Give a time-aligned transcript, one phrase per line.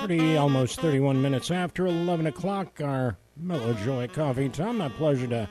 [0.00, 4.78] 30, almost 31 minutes after 11 o'clock, our Mellow Joy Coffee Time.
[4.78, 5.46] My pleasure to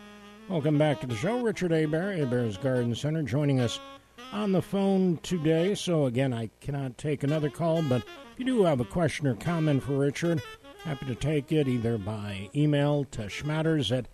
[0.50, 3.80] welcome back to the show Richard Hebert, Hebert's Garden Center, joining us
[4.34, 5.76] on the phone today.
[5.76, 9.36] So, again, I cannot take another call, but if you do have a question or
[9.36, 10.42] comment for Richard,
[10.84, 14.08] happy to take it either by email to schmatters at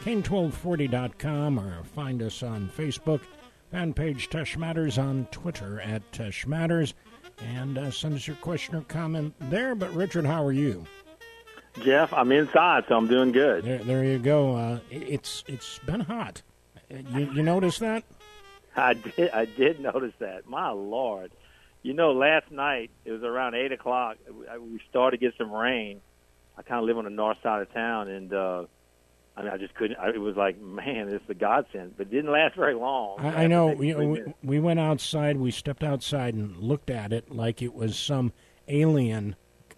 [0.00, 3.22] kane1240.com or find us on Facebook,
[3.70, 6.92] fan page Teche Matters on Twitter at Teche Matters
[7.40, 9.74] and uh, send us your question or comment there.
[9.74, 10.84] But Richard, how are you?
[11.82, 13.64] Jeff, I'm inside, so I'm doing good.
[13.64, 14.56] There, there you go.
[14.56, 16.42] Uh, it's it's been hot.
[16.90, 18.04] You, you notice that?
[18.74, 19.30] I did.
[19.30, 20.48] I did notice that.
[20.48, 21.30] My lord,
[21.82, 24.16] you know, last night it was around eight o'clock.
[24.28, 26.00] We started to get some rain.
[26.56, 28.64] I kind of live on the north side of town, and uh,
[29.38, 29.96] I mean, I just couldn't.
[29.98, 33.20] I, it was like, man, it's the godsend, but it didn't last very long.
[33.20, 33.68] I, I know.
[33.68, 35.36] We, we, we went outside.
[35.36, 38.32] We stepped outside and looked at it like it was some
[38.66, 39.36] alien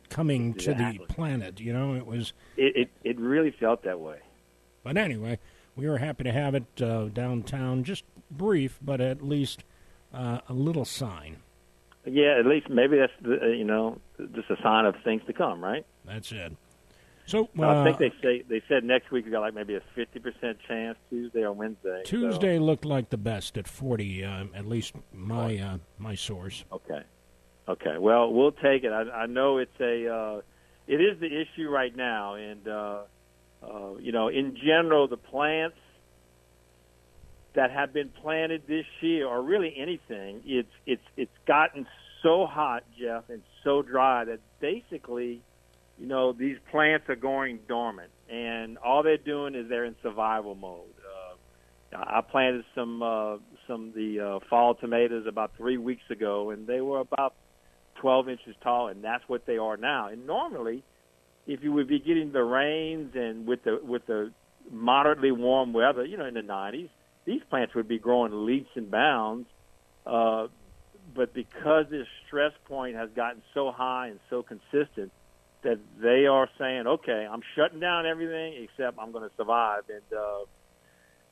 [0.09, 0.99] coming exactly.
[0.99, 1.61] to the planet.
[1.61, 2.33] You know, it was.
[2.57, 4.21] It, it it really felt that way.
[4.83, 5.39] But anyway,
[5.77, 7.85] we were happy to have it uh, downtown.
[7.85, 9.65] Just brief, but at least
[10.15, 11.37] uh, a little sign.
[12.07, 14.01] Yeah, at least maybe that's the, uh, you know
[14.35, 15.85] just a sign of things to come, right?
[16.07, 16.57] That's it.
[17.31, 19.81] So uh, I think they say they said next week we got like maybe a
[19.95, 22.03] fifty percent chance Tuesday or Wednesday.
[22.05, 22.63] Tuesday so.
[22.65, 26.65] looked like the best at forty, uh, at least my uh, my source.
[26.73, 27.03] Okay,
[27.69, 27.99] okay.
[27.99, 28.93] Well, we'll take it.
[28.93, 30.41] I, I know it's a uh,
[30.89, 32.99] it is the issue right now, and uh,
[33.63, 35.77] uh, you know, in general, the plants
[37.55, 41.87] that have been planted this year, or really anything, it's it's it's gotten
[42.25, 45.43] so hot, Jeff, and so dry that basically
[46.01, 50.55] you know, these plants are going dormant, and all they're doing is they're in survival
[50.55, 50.95] mode.
[50.97, 56.67] Uh, I planted some uh, some the uh, fall tomatoes about three weeks ago, and
[56.67, 57.35] they were about
[58.01, 60.09] 12 inches tall, and that's what they are now.
[60.09, 60.83] And normally,
[61.47, 64.33] if you would be getting the rains and with the with the
[64.71, 66.89] moderately warm weather, you know, in the 90s,
[67.27, 69.49] these plants would be growing leaps and bounds.
[70.07, 70.47] Uh,
[71.15, 75.13] but because this stress point has gotten so high and so consistent,
[75.63, 79.83] that they are saying, okay, I'm shutting down everything except I'm going to survive.
[79.89, 80.45] And uh,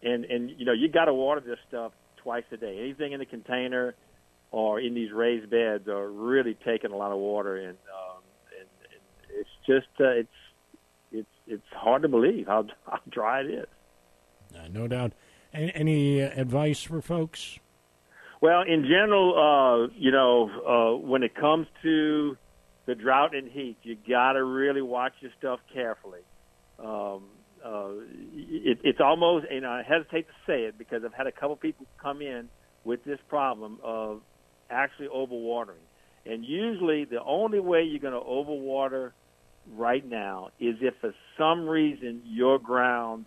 [0.02, 2.78] and and you know, you got to water this stuff twice a day.
[2.80, 3.94] Anything in the container
[4.50, 8.22] or in these raised beds are really taking a lot of water, and um,
[8.58, 10.28] and, and it's just uh, it's
[11.12, 13.66] it's it's hard to believe how how dry it is.
[14.54, 15.12] Uh, no doubt.
[15.52, 17.58] Any, any advice for folks?
[18.40, 22.36] Well, in general, uh, you know, uh, when it comes to
[22.88, 23.76] the drought and heat.
[23.82, 26.22] You got to really watch your stuff carefully.
[26.82, 27.24] Um,
[27.62, 27.90] uh,
[28.34, 31.84] it, it's almost, and I hesitate to say it because I've had a couple people
[32.02, 32.48] come in
[32.84, 34.22] with this problem of
[34.70, 35.84] actually overwatering.
[36.24, 39.12] And usually, the only way you're going to overwater
[39.70, 43.26] right now is if for some reason your ground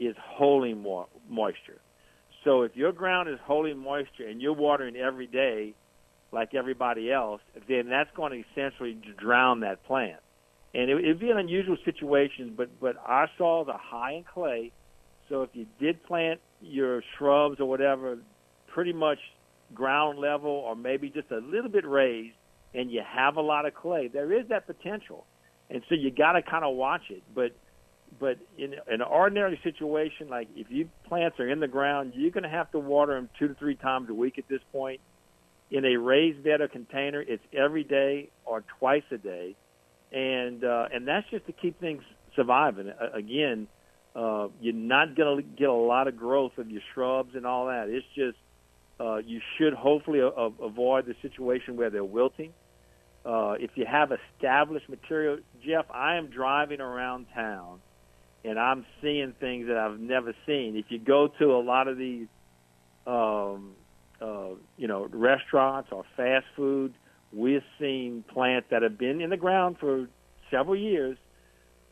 [0.00, 1.82] is holding mo- moisture.
[2.44, 5.74] So if your ground is holding moisture and you're watering every day,
[6.32, 10.20] like everybody else, then that's going to essentially drown that plant.
[10.74, 14.72] And it would be an unusual situation, but but our soils are high in clay,
[15.28, 18.18] so if you did plant your shrubs or whatever,
[18.66, 19.18] pretty much
[19.72, 22.34] ground level or maybe just a little bit raised,
[22.74, 25.24] and you have a lot of clay, there is that potential,
[25.70, 27.22] and so you got to kind of watch it.
[27.32, 27.52] But
[28.18, 32.32] but in, in an ordinary situation, like if you plants are in the ground, you're
[32.32, 35.00] going to have to water them two to three times a week at this point
[35.74, 37.20] in a raised bed or container.
[37.20, 39.56] It's every day or twice a day,
[40.12, 42.02] and uh, and that's just to keep things
[42.36, 42.88] surviving.
[42.90, 43.66] Uh, again,
[44.14, 47.66] uh, you're not going to get a lot of growth of your shrubs and all
[47.66, 47.88] that.
[47.88, 48.38] It's just
[49.00, 52.52] uh, you should hopefully a- avoid the situation where they're wilting.
[53.26, 57.80] Uh, if you have established material, Jeff, I am driving around town
[58.44, 60.76] and I'm seeing things that I've never seen.
[60.76, 62.26] If you go to a lot of these
[63.06, 63.72] um,
[64.24, 66.94] uh, you know, restaurants or fast food,
[67.32, 70.08] we're seeing plants that have been in the ground for
[70.50, 71.18] several years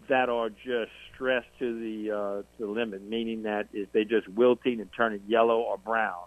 [0.09, 4.29] that are just stressed to the uh, to the limit, meaning that is they just
[4.29, 6.25] wilting and turning yellow or brown.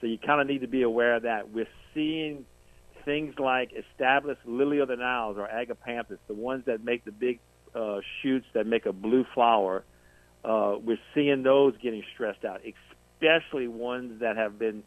[0.00, 1.50] So you kind of need to be aware of that.
[1.50, 2.44] We're seeing
[3.04, 7.40] things like established lily of the Niles or agapanthus, the ones that make the big
[7.74, 9.84] uh, shoots that make a blue flower.
[10.44, 14.82] Uh, we're seeing those getting stressed out, especially ones that have been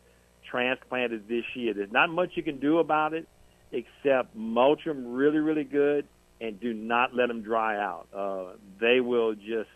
[0.49, 1.73] transplanted this year.
[1.73, 3.27] There's not much you can do about it
[3.71, 6.07] except mulch them really, really good
[6.39, 8.07] and do not let them dry out.
[8.15, 9.69] Uh, they will just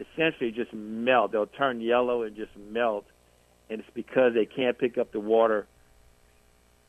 [0.00, 1.32] essentially just melt.
[1.32, 3.04] They'll turn yellow and just melt,
[3.70, 5.66] and it's because they can't pick up the water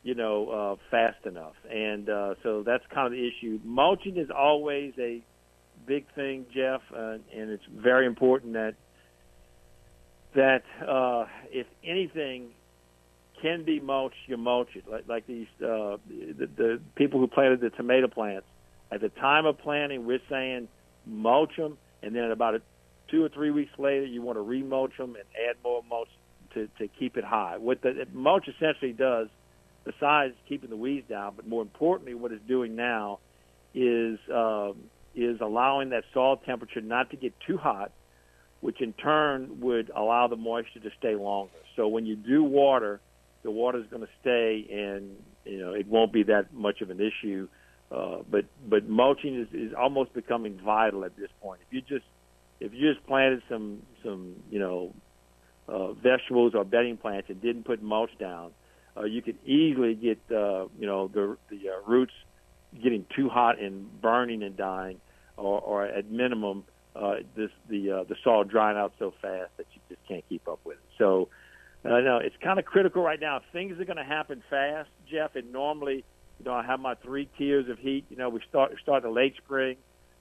[0.04, 1.56] you know, uh, fast enough.
[1.72, 3.60] And uh, so that's kind of the issue.
[3.64, 5.22] Mulching is always a
[5.88, 8.76] big thing, Jeff, uh, and it's very important that
[10.36, 12.50] that uh, if anything
[13.44, 14.86] can be mulched, you mulch it.
[14.90, 15.98] Like, like these uh,
[16.40, 18.48] the, the people who planted the tomato plants
[18.92, 20.68] at the time of planting, we're saying
[21.06, 22.62] mulch them, and then about a,
[23.12, 26.08] two or three weeks later, you want to remulch them and add more mulch
[26.54, 27.58] to, to keep it high.
[27.58, 29.28] What the mulch essentially does,
[29.84, 33.20] besides keeping the weeds down, but more importantly, what it's doing now
[33.76, 34.76] is um,
[35.16, 37.92] is allowing that soil temperature not to get too hot,
[38.62, 41.52] which in turn would allow the moisture to stay longer.
[41.76, 43.02] So when you do water,
[43.44, 46.90] the water is going to stay, and you know it won't be that much of
[46.90, 47.48] an issue.
[47.92, 51.62] Uh, but but mulching is, is almost becoming vital at this point.
[51.68, 52.06] If you just
[52.60, 54.94] if you just planted some some you know
[55.68, 58.52] uh, vegetables or bedding plants and didn't put mulch down,
[58.98, 62.14] uh, you could easily get uh, you know the the uh, roots
[62.82, 65.00] getting too hot and burning and dying,
[65.38, 66.64] or, or at minimum
[66.96, 70.48] uh, this the uh, the soil drying out so fast that you just can't keep
[70.48, 70.90] up with it.
[70.98, 71.30] So.
[71.86, 73.42] I know it's kind of critical right now.
[73.52, 75.36] Things are going to happen fast, Jeff.
[75.36, 76.06] And normally,
[76.40, 78.06] you know, I have my three tiers of heat.
[78.10, 79.78] You know, we start start in late spring,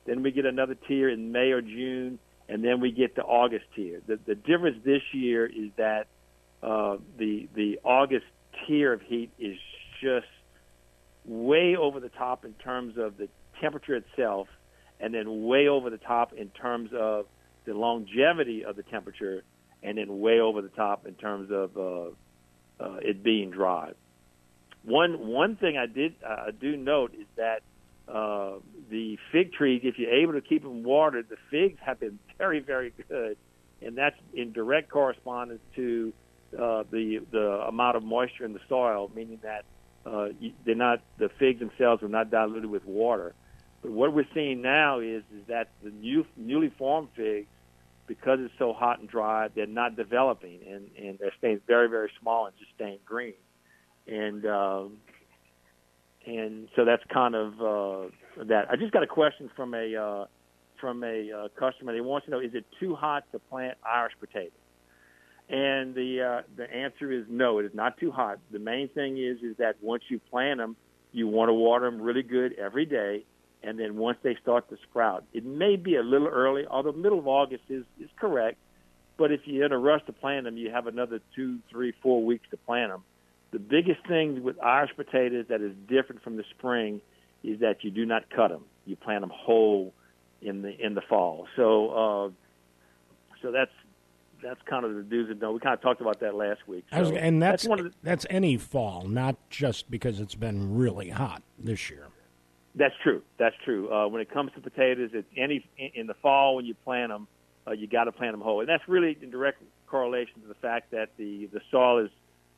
[0.06, 2.19] then we get another tier in May or June,
[2.49, 4.00] and then we get the August tier.
[4.06, 6.09] The, the difference this year is that
[6.62, 8.26] uh, the the August
[8.67, 9.56] tier of heat is
[10.03, 10.26] just
[11.25, 13.29] way over the top in terms of the
[13.61, 14.49] temperature itself,
[14.99, 17.26] and then way over the top in terms of
[17.65, 19.44] the longevity of the temperature,
[19.82, 23.93] and then way over the top in terms of uh, uh, it being dry.
[24.84, 27.62] One one thing I did uh, do note is that
[28.08, 28.58] uh,
[28.90, 32.61] the fig trees, if you're able to keep them watered, the figs have been very,
[32.61, 33.37] very good,
[33.81, 36.12] and that's in direct correspondence to
[36.55, 39.64] uh, the the amount of moisture in the soil, meaning that
[40.05, 40.29] uh,
[40.64, 43.34] they're not the figs themselves are not diluted with water.
[43.82, 47.49] But what we're seeing now is is that the new newly formed figs,
[48.06, 52.10] because it's so hot and dry, they're not developing, and and they're staying very, very
[52.20, 53.34] small and just staying green,
[54.06, 54.96] and um,
[56.26, 58.66] and so that's kind of uh, that.
[58.70, 60.25] I just got a question from a uh,
[60.81, 61.93] from a uh, customer.
[61.93, 64.52] They want to know: Is it too hot to plant Irish potatoes?
[65.48, 67.58] And the uh, the answer is no.
[67.58, 68.38] It is not too hot.
[68.50, 70.76] The main thing is is that once you plant them,
[71.12, 73.25] you want to water them really good every day,
[73.62, 76.67] and then once they start to sprout, it may be a little early.
[76.67, 78.59] Although middle of August is is correct,
[79.17, 82.23] but if you're in a rush to plant them, you have another two, three, four
[82.25, 83.03] weeks to plant them
[83.53, 87.00] the biggest thing with Irish potatoes that is different from the spring
[87.44, 88.64] is that you do not cut them.
[88.87, 89.93] You plant them whole
[90.41, 91.47] in the in the fall.
[91.55, 92.31] So uh,
[93.43, 93.70] so that's
[94.43, 95.55] that's kind of the do's and don'ts.
[95.55, 96.85] We kind of talked about that last week.
[96.93, 101.11] So was, and that's that's, the, that's any fall, not just because it's been really
[101.11, 102.08] hot this year.
[102.74, 103.22] That's true.
[103.38, 103.92] That's true.
[103.92, 107.28] Uh, when it comes to potatoes, it's any in the fall when you plant them,
[107.66, 110.54] uh, you got to plant them whole, and that's really in direct correlation to the
[110.54, 112.10] fact that the the soil is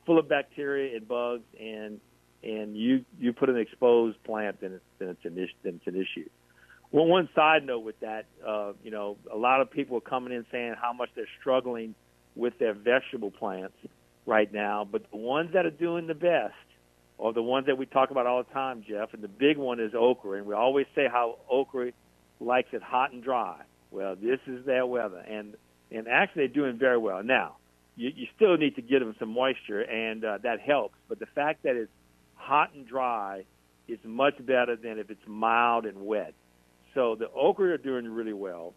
[0.05, 1.99] full of bacteria and bugs, and
[2.43, 5.53] and you you put an exposed plant, then it's then it's an issue.
[5.63, 6.29] Then it's an issue.
[6.91, 10.31] Well, one side note with that, uh, you know, a lot of people are coming
[10.31, 11.93] in saying how much they're struggling
[12.35, 13.75] with their vegetable plants
[14.25, 16.53] right now, but the ones that are doing the best
[17.19, 19.13] are the ones that we talk about all the time, Jeff.
[19.13, 21.91] And the big one is okra, and we always say how okra
[22.39, 23.61] likes it hot and dry.
[23.91, 25.55] Well, this is their weather, and
[25.91, 27.55] and actually they're doing very well now
[27.95, 30.95] you, you still need to give them some moisture, and uh, that helps.
[31.07, 31.91] But the fact that it's
[32.35, 33.45] hot and dry
[33.87, 36.33] is much better than if it's mild and wet.
[36.93, 38.73] So the okra are doing really well.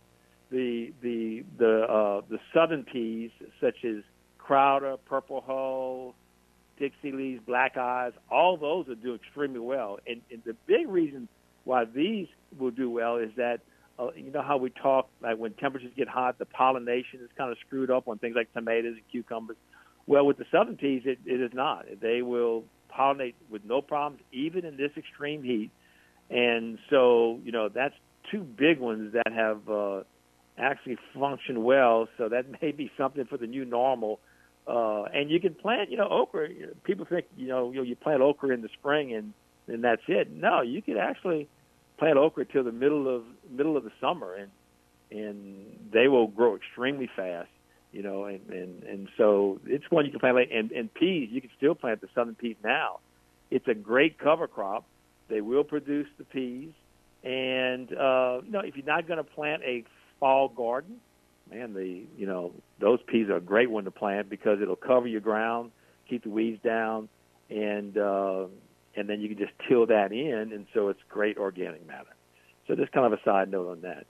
[0.50, 3.30] The the the uh, the southern peas,
[3.60, 4.02] such as
[4.38, 6.14] Crowder, Purple Hull,
[6.78, 9.98] Dixie Lees, Black Eyes, all those are doing extremely well.
[10.06, 11.28] And, and the big reason
[11.64, 13.60] why these will do well is that
[13.98, 17.50] uh, you know how we talk like when temperatures get hot, the pollination is kind
[17.50, 19.56] of screwed up on things like tomatoes and cucumbers.
[20.06, 21.84] Well, with the southern peas, it, it is not.
[22.00, 22.64] They will
[22.96, 25.70] pollinate with no problems, even in this extreme heat.
[26.30, 27.94] And so, you know, that's
[28.30, 30.02] two big ones that have uh,
[30.56, 32.08] actually functioned well.
[32.16, 34.20] So that may be something for the new normal.
[34.68, 36.48] Uh, and you can plant, you know, okra.
[36.84, 39.32] People think, you know, you, know, you plant okra in the spring and
[39.66, 40.30] and that's it.
[40.30, 41.48] No, you could actually
[41.98, 44.50] plant okra till the middle of middle of the summer, and
[45.10, 47.48] and they will grow extremely fast.
[47.92, 50.52] You know, and and and so it's one you can plant late.
[50.52, 53.00] And and peas, you can still plant the southern peas now.
[53.50, 54.84] It's a great cover crop.
[55.28, 56.72] They will produce the peas,
[57.24, 59.84] and uh, you know if you're not going to plant a
[60.20, 60.96] fall garden,
[61.50, 65.06] man, the you know those peas are a great one to plant because it'll cover
[65.06, 65.70] your ground,
[66.08, 67.08] keep the weeds down,
[67.50, 68.46] and uh,
[68.96, 72.14] and then you can just till that in, and so it's great organic matter.
[72.66, 74.06] So just kind of a side note on that.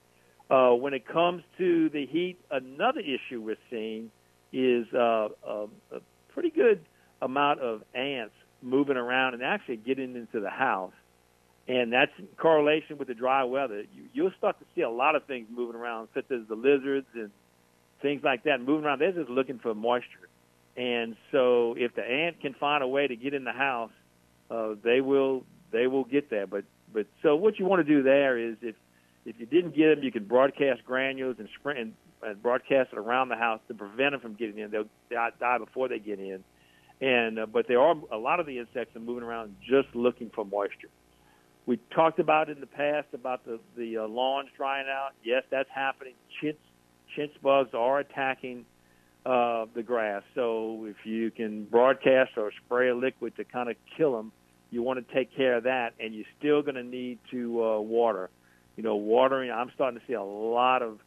[0.53, 4.11] Uh, when it comes to the heat, another issue we're seeing
[4.51, 5.99] is uh, a, a
[6.33, 6.83] pretty good
[7.21, 10.93] amount of ants moving around and actually getting into the house.
[11.69, 13.83] And that's in correlation with the dry weather.
[13.93, 17.05] You, you'll start to see a lot of things moving around, such as the lizards
[17.13, 17.29] and
[18.01, 18.99] things like that moving around.
[18.99, 20.29] They're just looking for moisture.
[20.75, 23.91] And so if the ant can find a way to get in the house,
[24.49, 26.47] uh, they will they will get there.
[26.47, 28.75] But but so what you want to do there is if
[29.25, 32.97] if you didn't get them, you can broadcast granules and sprint and, and broadcast it
[32.97, 34.71] around the house to prevent them from getting in.
[34.71, 36.43] They'll die, die before they get in.
[36.99, 40.31] And uh, but there are a lot of the insects are moving around just looking
[40.33, 40.89] for moisture.
[41.69, 45.11] We talked about in the past about the the uh, lawns drying out.
[45.23, 46.15] Yes, that's happening.
[46.41, 46.57] Chinch
[47.15, 48.65] chinch bugs are attacking
[49.23, 50.23] uh, the grass.
[50.33, 54.31] So if you can broadcast or spray a liquid to kind of kill them,
[54.71, 57.79] you want to take care of that, and you're still going to need to uh,
[57.79, 58.31] water.
[58.75, 59.51] You know, watering.
[59.51, 60.97] I'm starting to see a lot of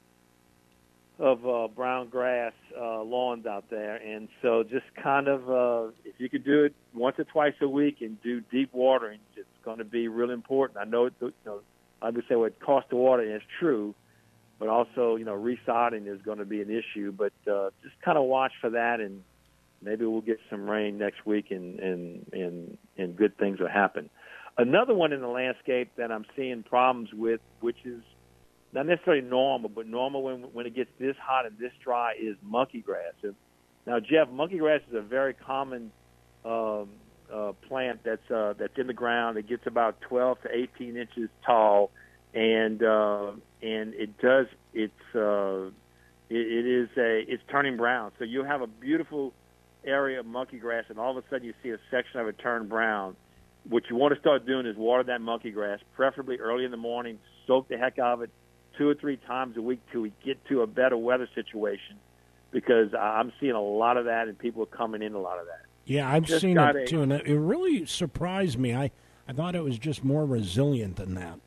[1.22, 6.14] of uh, brown grass uh, lawns out there, and so just kind of uh, if
[6.18, 9.78] you could do it once or twice a week and do deep watering, it's going
[9.78, 10.78] to be really important.
[10.80, 11.60] I know, you know
[12.02, 13.94] I would say what cost of water is true,
[14.58, 17.12] but also you know resodding is going to be an issue.
[17.12, 19.22] But uh, just kind of watch for that, and
[19.80, 24.10] maybe we'll get some rain next week, and and and and good things will happen.
[24.58, 28.02] Another one in the landscape that I'm seeing problems with, which is
[28.72, 32.36] not necessarily normal, but normal when when it gets this hot and this dry is
[32.42, 33.12] monkey grass.
[33.86, 35.92] Now, Jeff, monkey grass is a very common
[36.44, 36.88] um,
[37.32, 39.36] uh, plant that's uh, that's in the ground.
[39.36, 41.90] It gets about 12 to 18 inches tall,
[42.34, 45.66] and uh, and it does it's uh,
[46.30, 48.12] it, it is a it's turning brown.
[48.18, 49.34] So you have a beautiful
[49.84, 52.38] area of monkey grass, and all of a sudden you see a section of it
[52.38, 53.16] turn brown.
[53.68, 56.76] What you want to start doing is water that monkey grass, preferably early in the
[56.76, 57.18] morning.
[57.46, 58.30] Soak the heck out of it
[58.82, 61.96] two or three times a week till we get to a better weather situation
[62.50, 65.46] because I'm seeing a lot of that and people are coming in a lot of
[65.46, 65.60] that.
[65.84, 68.74] Yeah, I've just seen it a, too, and it really surprised me.
[68.74, 68.90] I,
[69.28, 71.38] I thought it was just more resilient than that.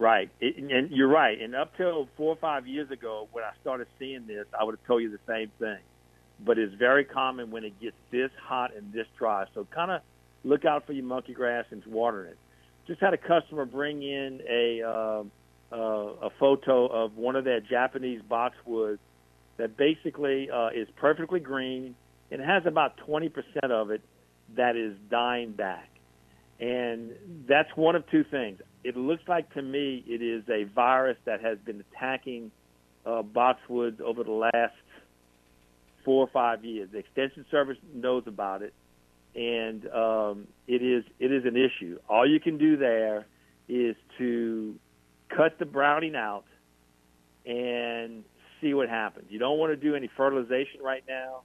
[0.00, 1.40] Right, it, and you're right.
[1.40, 4.76] And up till four or five years ago, when I started seeing this, I would
[4.76, 5.78] have told you the same thing.
[6.44, 9.46] But it's very common when it gets this hot and this dry.
[9.54, 10.02] So kind of
[10.44, 12.38] look out for your monkey grass and water it.
[12.86, 15.24] Just had a customer bring in a uh,
[15.72, 18.98] uh, a photo of one of their Japanese boxwoods
[19.58, 21.94] that basically uh, is perfectly green
[22.30, 23.30] and has about 20%
[23.70, 24.00] of it
[24.56, 25.88] that is dying back.
[26.60, 27.12] And
[27.48, 28.60] that's one of two things.
[28.82, 32.50] It looks like to me it is a virus that has been attacking
[33.04, 34.74] uh, boxwoods over the last
[36.04, 36.88] four or five years.
[36.92, 38.74] The Extension Service knows about it,
[39.34, 41.98] and um, it is it is an issue.
[42.08, 43.26] All you can do there
[43.68, 44.74] is to
[45.34, 46.44] cut the browning out
[47.46, 48.24] and
[48.60, 49.26] see what happens.
[49.30, 51.42] You don't want to do any fertilization right now.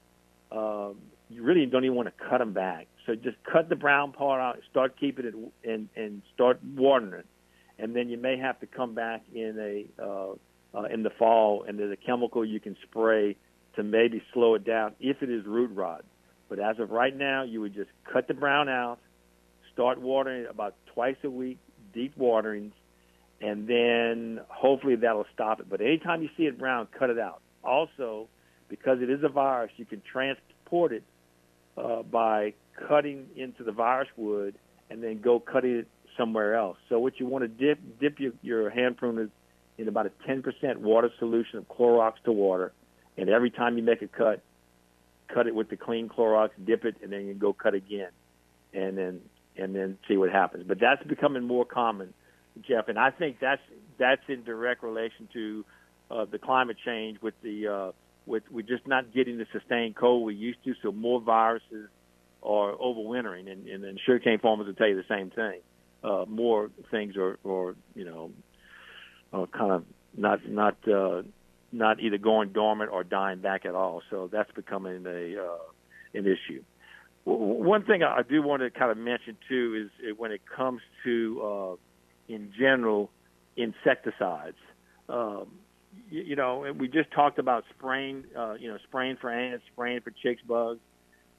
[0.52, 0.98] Um,
[1.30, 2.88] you really don't even want to cut them back.
[3.06, 5.34] So just cut the brown part out, start keeping it,
[5.70, 7.26] and and start watering it,
[7.80, 10.34] and then you may have to come back in a uh,
[10.76, 13.36] uh, in the fall, and there's a chemical you can spray
[13.76, 16.06] to maybe slow it down if it is root rot.
[16.50, 19.00] But as of right now, you would just cut the brown out,
[19.74, 21.58] start watering it about twice a week,
[21.94, 22.74] deep waterings,
[23.44, 25.70] and then hopefully that'll stop it.
[25.70, 27.42] But anytime you see it brown, cut it out.
[27.62, 28.30] Also,
[28.70, 31.04] because it is a virus, you can transport it
[31.78, 32.54] uh, by
[32.88, 34.56] cutting into the virus wood
[34.90, 36.78] and then go cutting it somewhere else.
[36.88, 39.30] So what you want to dip dip your, your hand pruners
[39.78, 42.72] in about a 10% water solution of Clorox to water,
[43.18, 44.42] and every time you make a cut,
[45.34, 48.12] cut it with the clean Clorox, dip it, and then you go cut again,
[48.74, 49.22] and then
[49.58, 50.64] and then see what happens.
[50.68, 52.14] But that's becoming more common
[52.62, 53.62] Jeff, and I think that's
[53.98, 55.66] that's in direct relation to
[56.12, 57.92] uh, the climate change with the uh,
[58.26, 61.90] with we're just not getting the sustained cold we used to, so more viruses
[62.44, 65.62] are overwintering, and, and, and sugarcane farmers will tell you the same thing.
[66.04, 68.32] Uh, more things are, are you know,
[69.32, 71.22] are kind of not not uh,
[71.72, 74.02] not either going dormant or dying back at all.
[74.10, 75.58] So that's becoming a uh,
[76.14, 76.64] an issue.
[77.26, 81.42] One thing I do want to kind of mention too is when it comes to
[81.42, 81.76] uh,
[82.28, 83.10] in general
[83.56, 84.58] insecticides.
[85.10, 85.48] Um,
[86.10, 90.02] you, you know, we just talked about spraying, uh, you know, spraying for ants, spraying
[90.02, 90.80] for chinch, bugs.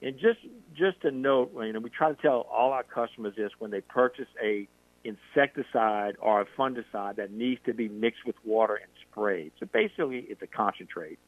[0.02, 0.40] And just
[0.76, 3.80] just a note, you know, we try to tell all our customers this when they
[3.80, 4.68] purchase a
[5.04, 9.52] insecticide or a fungicide that needs to be mixed with water and sprayed.
[9.60, 11.18] So basically, it's a concentrate.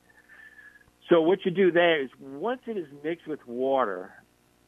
[1.09, 4.13] So what you do there is once it is mixed with water,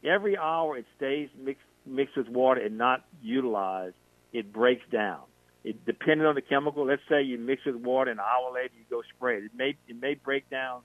[0.04, 3.94] every hour it stays mixed mixed with water and not utilized,
[4.32, 5.20] it breaks down.
[5.64, 6.86] It depending on the chemical.
[6.86, 9.44] Let's say you mix it with water, and an hour later you go spray it.
[9.44, 10.82] It may it may break down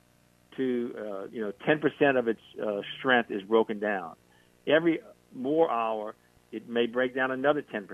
[0.57, 4.15] to uh, you know 10% of its uh, strength is broken down.
[4.67, 4.99] Every
[5.33, 6.15] more hour,
[6.51, 7.87] it may break down another 10%.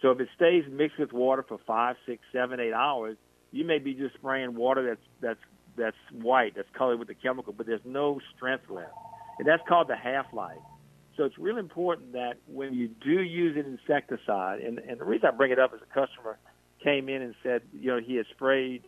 [0.00, 3.16] So if it stays mixed with water for five, six, seven, eight hours,
[3.52, 5.40] you may be just spraying water that's that's
[5.76, 8.92] that's white, that's colored with the chemical, but there's no strength left,
[9.38, 10.56] and that's called the half life.
[11.16, 15.28] So it's really important that when you do use an insecticide, and, and the reason
[15.28, 16.38] I bring it up is a customer
[16.82, 18.82] came in and said, you know, he had sprayed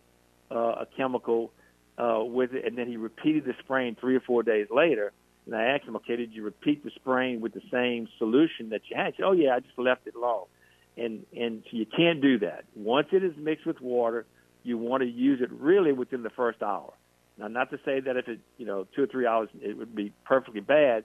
[0.50, 1.52] uh, a chemical
[1.96, 5.12] uh, with it, and then he repeated the spraying three or four days later.
[5.46, 8.82] And I asked him, okay, did you repeat the spraying with the same solution that
[8.90, 9.14] you had?
[9.14, 10.48] He said, oh yeah, I just left it low.
[10.96, 12.64] And and so you can't do that.
[12.74, 14.26] Once it is mixed with water,
[14.64, 16.92] you want to use it really within the first hour.
[17.38, 19.94] Now, not to say that if it, you know, two or three hours, it would
[19.94, 21.04] be perfectly bad,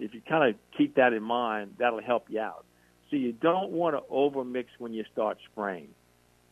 [0.00, 2.64] if you kind of keep that in mind, that'll help you out.
[3.10, 5.88] So you don't want to overmix when you start spraying.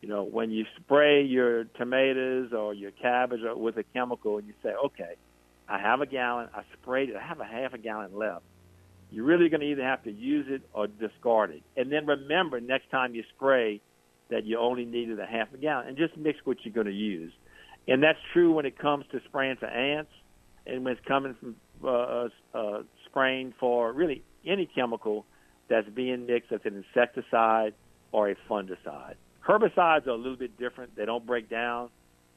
[0.01, 4.53] You know, when you spray your tomatoes or your cabbage with a chemical and you
[4.63, 5.15] say, okay,
[5.67, 8.43] I have a gallon, I sprayed it, I have a half a gallon left.
[9.11, 11.63] You're really going to either have to use it or discard it.
[11.75, 13.81] And then remember next time you spray
[14.29, 16.93] that you only needed a half a gallon and just mix what you're going to
[16.93, 17.33] use.
[17.87, 20.11] And that's true when it comes to spraying for ants
[20.65, 25.25] and when it's coming from uh, uh, spraying for really any chemical
[25.69, 27.73] that's being mixed as an insecticide
[28.11, 29.15] or a fungicide.
[29.47, 30.95] Herbicides are a little bit different.
[30.95, 31.89] They don't break down,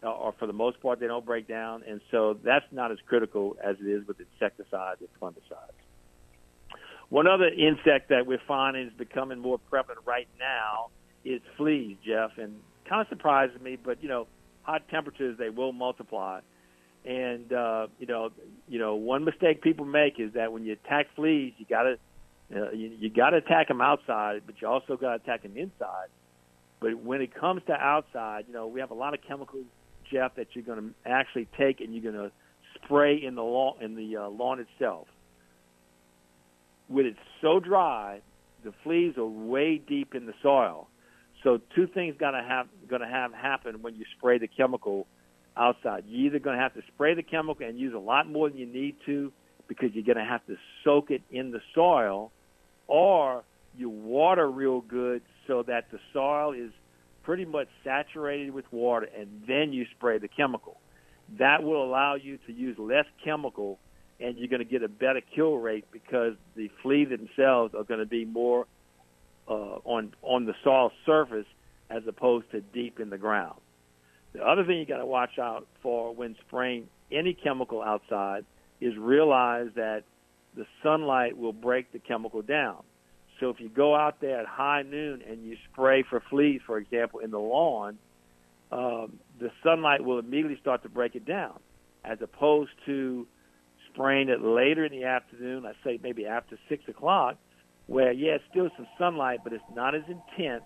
[0.02, 2.98] uh, or for the most part, they don't break down, and so that's not as
[3.06, 5.72] critical as it is with insecticides and fungicides.
[7.08, 10.88] One other insect that we're finding is becoming more prevalent right now
[11.24, 14.26] is fleas, Jeff, and kind of surprises me, but you know,
[14.62, 16.40] hot temperatures they will multiply.
[17.04, 18.30] And uh, you know,
[18.68, 21.96] you know, one mistake people make is that when you attack fleas, you got to
[22.54, 25.56] uh, you, you got to attack them outside, but you also got to attack them
[25.56, 26.08] inside.
[26.80, 29.64] But when it comes to outside, you know, we have a lot of chemicals,
[30.12, 32.32] Jeff, that you're going to actually take and you're going to
[32.84, 35.06] spray in the lawn in the uh, lawn itself.
[36.88, 38.20] When it's so dry,
[38.64, 40.88] the fleas are way deep in the soil.
[41.42, 45.06] So two things got to have going to have happen when you spray the chemical
[45.56, 46.04] outside.
[46.06, 48.58] You're either going to have to spray the chemical and use a lot more than
[48.58, 49.32] you need to
[49.68, 52.30] because you're going to have to soak it in the soil,
[52.88, 53.44] or
[53.76, 56.70] you water real good so that the soil is
[57.22, 60.78] pretty much saturated with water, and then you spray the chemical.
[61.38, 63.78] That will allow you to use less chemical,
[64.20, 68.00] and you're going to get a better kill rate because the fleas themselves are going
[68.00, 68.66] to be more
[69.48, 71.46] uh, on on the soil surface
[71.90, 73.58] as opposed to deep in the ground.
[74.32, 78.44] The other thing you got to watch out for when spraying any chemical outside
[78.80, 80.04] is realize that
[80.56, 82.82] the sunlight will break the chemical down.
[83.40, 86.78] So if you go out there at high noon and you spray for fleas, for
[86.78, 87.98] example, in the lawn,
[88.70, 91.58] um, the sunlight will immediately start to break it down,
[92.04, 93.26] as opposed to
[93.92, 95.66] spraying it later in the afternoon.
[95.66, 97.36] I say maybe after six o'clock,
[97.86, 100.64] where yeah, it's still some sunlight, but it's not as intense,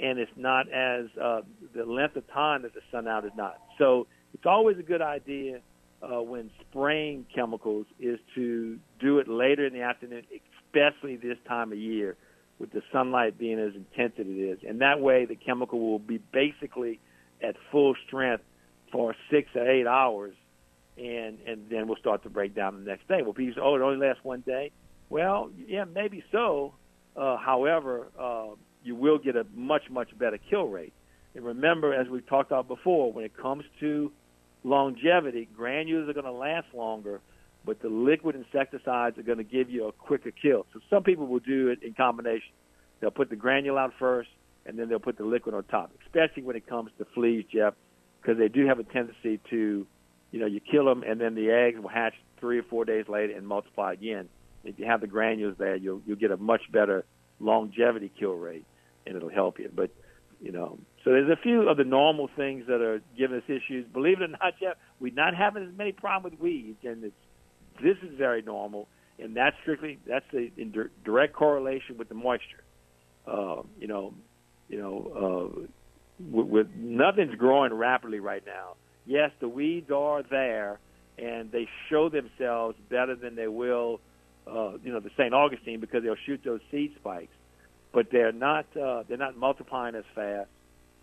[0.00, 1.40] and it's not as uh,
[1.74, 3.58] the length of time that the sun out is not.
[3.78, 5.60] So it's always a good idea
[6.02, 10.24] uh, when spraying chemicals is to do it later in the afternoon,
[10.66, 12.16] especially this time of year
[12.58, 14.58] with the sunlight being as intense as it is.
[14.66, 17.00] And that way the chemical will be basically
[17.42, 18.44] at full strength
[18.92, 20.34] for six or eight hours
[20.96, 23.22] and and then we'll start to break down the next day.
[23.22, 24.70] Well people say, Oh, it only lasts one day.
[25.10, 26.74] Well, yeah, maybe so.
[27.16, 30.92] Uh, however, uh, you will get a much, much better kill rate.
[31.34, 34.12] And remember, as we've talked about before, when it comes to
[34.62, 37.20] longevity, granules are going to last longer,
[37.64, 40.66] but the liquid insecticides are going to give you a quicker kill.
[40.72, 42.52] So some people will do it in combination.
[43.00, 44.28] They'll put the granule out first,
[44.66, 47.74] and then they'll put the liquid on top, especially when it comes to fleas, Jeff,
[48.20, 49.86] because they do have a tendency to,
[50.30, 53.06] you know, you kill them, and then the eggs will hatch three or four days
[53.08, 54.28] later and multiply again.
[54.62, 57.04] If you have the granules there, you'll you'll get a much better
[57.38, 58.64] longevity kill rate,
[59.06, 59.70] and it'll help you.
[59.74, 59.90] But
[60.40, 63.86] you know, so there's a few of the normal things that are giving us issues.
[63.92, 67.14] Believe it or not, Jeff, we're not having as many problems with weeds, and it's
[67.82, 68.88] this is very normal,
[69.18, 72.62] and that's strictly that's the in direct correlation with the moisture.
[73.26, 74.14] Uh, you know,
[74.68, 75.60] you know, uh,
[76.30, 78.74] with, with nothing's growing rapidly right now.
[79.06, 80.78] Yes, the weeds are there,
[81.18, 84.00] and they show themselves better than they will,
[84.46, 85.34] uh, you know, the St.
[85.34, 87.34] Augustine because they'll shoot those seed spikes,
[87.94, 90.50] but they're not uh, they're not multiplying as fast.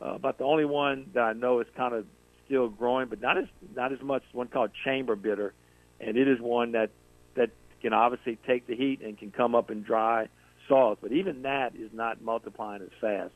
[0.02, 2.06] Uh, but the only one that I know is kind of
[2.46, 4.24] still growing, but not as not as much.
[4.34, 5.54] One called chamber bitter,
[6.00, 6.92] and it is one that
[7.36, 7.52] that
[7.82, 10.28] can obviously take the heat and can come up in dry
[10.68, 13.34] soils, but even that is not multiplying as fast.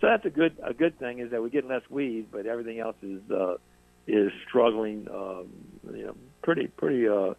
[0.00, 2.78] So that's a good a good thing is that we get less weeds, but everything
[2.78, 3.56] else is uh,
[4.06, 5.48] is struggling, um,
[5.92, 7.34] you know, pretty pretty uh,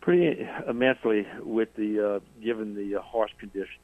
[0.00, 3.78] pretty immensely with the uh, given the uh, harsh conditions.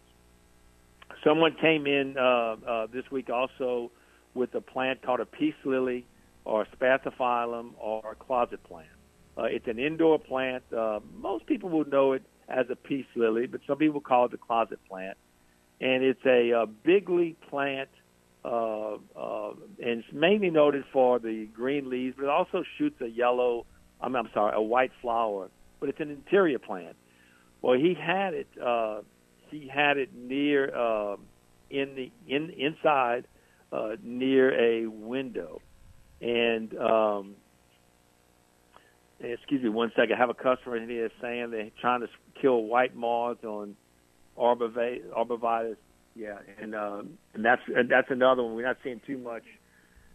[1.24, 3.90] Someone came in uh, uh, this week also
[4.34, 6.06] with a plant called a peace lily
[6.44, 8.88] or spathiphyllum or a closet plant.
[9.37, 10.62] Uh, it's an indoor plant.
[10.76, 14.34] Uh, most people will know it as a peace lily, but some people call it
[14.34, 15.16] a closet plant.
[15.80, 17.88] And it's a, a bigly plant,
[18.44, 19.50] uh, uh,
[19.82, 23.66] and it's mainly noted for the green leaves, but it also shoots a yellow,
[24.00, 25.48] I'm, I'm sorry, a white flower.
[25.80, 26.96] But it's an interior plant.
[27.62, 28.48] Well, he had it.
[28.62, 29.00] Uh,
[29.54, 31.16] he had it near uh,
[31.70, 33.26] in the in inside
[33.72, 35.60] uh, near a window,
[36.20, 37.34] and um,
[39.20, 40.14] excuse me one second.
[40.14, 42.08] I have a customer in here saying they're trying to
[42.40, 43.76] kill white moths on
[44.36, 45.76] arborvitae.
[46.16, 48.54] Yeah, and um, and that's and that's another one.
[48.54, 49.44] We're not seeing too much.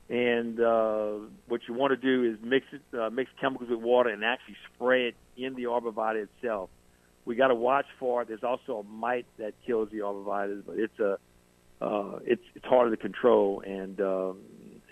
[0.10, 1.12] And uh,
[1.48, 4.56] what you want to do is mix it, uh, mix chemicals with water, and actually
[4.74, 6.70] spray it in the arborvitae itself.
[7.30, 8.28] We got to watch for it.
[8.28, 11.20] There's also a mite that kills the arborvitae, but it's a
[11.80, 13.62] uh, it's it's harder to control.
[13.64, 14.40] And um,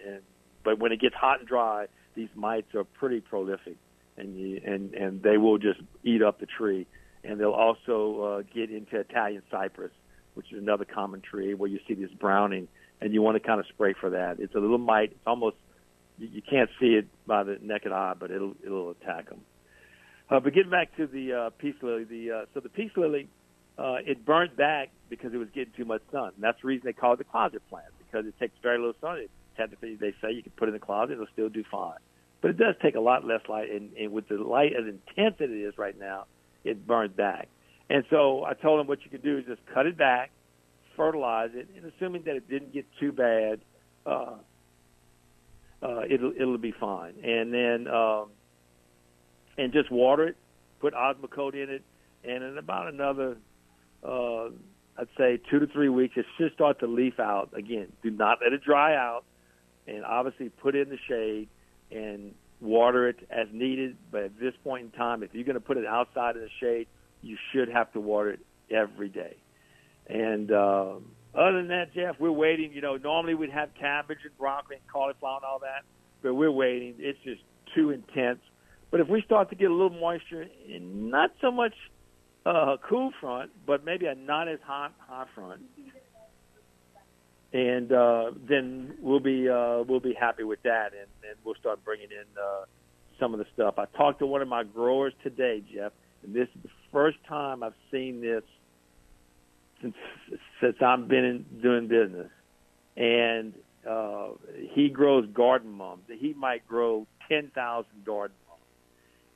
[0.06, 0.22] and
[0.64, 3.78] but when it gets hot and dry, these mites are pretty prolific
[4.18, 6.86] and you, and and they will just eat up the tree.
[7.24, 9.92] And they'll also uh, get into Italian cypress,
[10.36, 12.68] which is another common tree where you see this browning,
[13.02, 14.40] and you want to kind of spray for that.
[14.40, 15.14] It's a little mite.
[15.14, 15.56] It's almost
[16.20, 19.42] you, you can't see it by the naked eye, but it'll it'll attack them.
[20.30, 23.30] Uh, but getting back to the uh, peace lily, the uh, so the peace lily,
[23.78, 26.32] uh, it burnt back because it was getting too much sun.
[26.36, 28.96] And that's the reason they call it the closet plant because it takes very little
[29.00, 29.20] sun.
[29.20, 32.00] It, technically, they say you can put it in the closet; it'll still do fine
[32.42, 33.72] but it does take a lot less light.
[33.72, 36.26] And, and with the light as intense as it is right now,
[36.64, 37.48] it burns back.
[37.90, 40.32] And so I told him what you could do is just cut it back,
[40.96, 43.62] fertilize it, and assuming that it didn't get too bad,
[44.06, 44.36] uh,
[45.82, 47.14] uh, it'll it'll be fine.
[47.24, 48.30] And then um,
[49.58, 50.38] and just water it,
[50.80, 51.84] put osmocote in it,
[52.24, 53.38] and in about another,
[54.04, 54.46] uh,
[54.98, 57.92] I'd say two to three weeks, it should start to leaf out again.
[58.04, 59.24] Do not let it dry out,
[59.88, 61.48] and obviously put it in the shade
[61.92, 63.98] and water it as needed.
[64.12, 66.50] But at this point in time, if you're going to put it outside in the
[66.60, 66.88] shade,
[67.22, 68.40] you should have to water it
[68.70, 69.38] every day.
[70.08, 70.96] And uh,
[71.36, 72.72] other than that, Jeff, we're waiting.
[72.74, 75.84] You know, normally we'd have cabbage and broccoli and cauliflower and all that,
[76.22, 76.96] but we're waiting.
[76.98, 77.42] It's just
[77.76, 78.40] too intense.
[78.90, 80.48] But if we start to get a little moisture,
[80.80, 81.74] not so much
[82.46, 85.62] uh, a cool front, but maybe a not as hot hot front,
[87.52, 91.84] and uh, then we'll be uh, we'll be happy with that, and, and we'll start
[91.84, 92.66] bringing in uh,
[93.20, 93.76] some of the stuff.
[93.78, 95.92] I talked to one of my growers today, Jeff,
[96.24, 98.44] and this is the first time I've seen this
[99.82, 99.96] since
[100.62, 102.30] since I've been in, doing business,
[102.96, 103.54] and
[103.90, 104.30] uh,
[104.74, 106.04] he grows garden mums.
[106.08, 108.36] He might grow ten thousand garden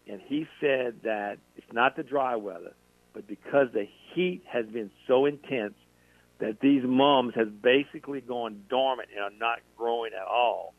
[0.08, 2.74] and he said that it's not the dry weather,
[3.14, 5.74] but because the heat has been so intense
[6.40, 10.74] that these mums have basically gone dormant and are not growing at all,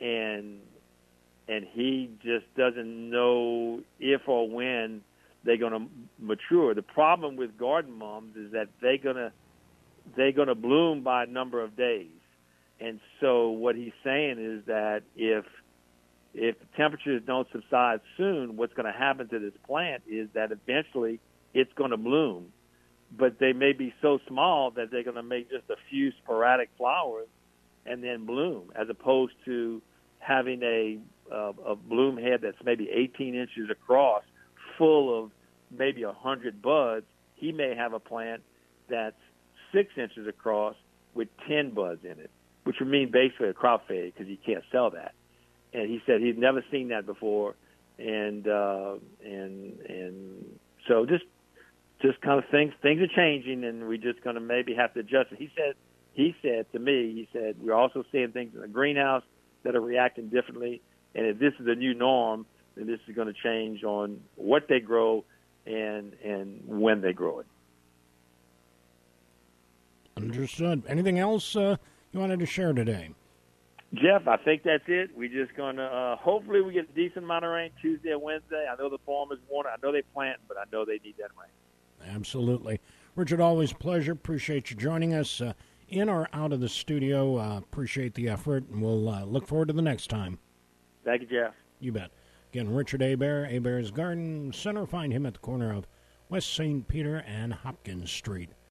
[0.00, 0.60] and
[1.46, 5.02] and he just doesn't know if or when
[5.44, 5.86] they're going to
[6.18, 6.74] mature.
[6.74, 9.32] The problem with garden mums is that they're going to
[10.16, 12.08] they're going to bloom by a number of days,
[12.80, 15.44] and so what he's saying is that if
[16.34, 21.20] if temperatures don't subside soon, what's going to happen to this plant is that eventually
[21.54, 22.52] it's going to bloom
[23.16, 26.70] but they may be so small that they're going to make just a few sporadic
[26.76, 27.28] flowers
[27.86, 29.80] and then bloom, as opposed to
[30.18, 30.98] having a
[31.32, 34.22] uh, a bloom head that's maybe 18 inches across,
[34.76, 35.30] full of
[35.70, 37.06] maybe a hundred buds.
[37.34, 38.42] He may have a plant
[38.88, 39.16] that's
[39.72, 40.76] six inches across
[41.14, 42.30] with 10 buds in it,
[42.64, 45.14] which would mean basically a crop fade because you can't sell that.
[45.74, 47.56] And he said he'd never seen that before,
[47.98, 51.24] and uh, and and so just
[52.00, 55.00] just kind of things things are changing, and we're just going to maybe have to
[55.00, 55.30] adjust.
[55.36, 55.74] He said
[56.12, 59.24] he said to me, he said we're also seeing things in the greenhouse
[59.64, 60.80] that are reacting differently,
[61.14, 64.68] and if this is a new norm, then this is going to change on what
[64.68, 65.24] they grow
[65.66, 67.46] and and when they grow it.
[70.16, 70.84] Understood.
[70.86, 71.76] Anything else uh,
[72.12, 73.10] you wanted to share today?
[73.94, 75.10] Jeff, I think that's it.
[75.16, 78.22] We're just going to uh, hopefully we get a decent amount of rain Tuesday and
[78.22, 78.66] Wednesday.
[78.70, 79.70] I know the farmers want it.
[79.70, 82.14] I know they plant, but I know they need that rain.
[82.14, 82.80] Absolutely.
[83.14, 84.12] Richard, always a pleasure.
[84.12, 85.52] Appreciate you joining us uh,
[85.88, 87.38] in or out of the studio.
[87.38, 90.38] Uh, appreciate the effort, and we'll uh, look forward to the next time.
[91.04, 91.54] Thank you, Jeff.
[91.80, 92.10] You bet.
[92.52, 94.86] Again, Richard Hebert, Hebert's Garden Center.
[94.86, 95.86] Find him at the corner of
[96.28, 96.86] West St.
[96.88, 98.50] Peter and Hopkins Street.